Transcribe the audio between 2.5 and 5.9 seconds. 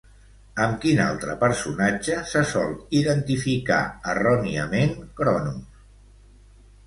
sol identificar erròniament Chronos?